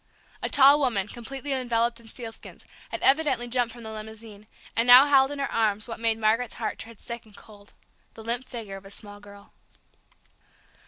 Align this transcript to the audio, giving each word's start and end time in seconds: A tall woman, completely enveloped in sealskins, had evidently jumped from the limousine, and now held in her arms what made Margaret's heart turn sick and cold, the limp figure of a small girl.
A 0.41 0.49
tall 0.49 0.79
woman, 0.79 1.07
completely 1.07 1.51
enveloped 1.53 1.99
in 1.99 2.07
sealskins, 2.07 2.65
had 2.89 3.01
evidently 3.03 3.47
jumped 3.47 3.71
from 3.71 3.83
the 3.83 3.91
limousine, 3.91 4.47
and 4.75 4.87
now 4.87 5.05
held 5.05 5.29
in 5.29 5.37
her 5.37 5.51
arms 5.51 5.87
what 5.87 5.99
made 5.99 6.17
Margaret's 6.17 6.55
heart 6.55 6.79
turn 6.79 6.97
sick 6.97 7.23
and 7.23 7.37
cold, 7.37 7.73
the 8.15 8.23
limp 8.23 8.43
figure 8.43 8.77
of 8.77 8.85
a 8.85 8.89
small 8.89 9.19
girl. 9.19 9.53